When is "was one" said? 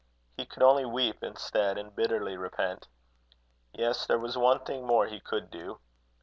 4.17-4.61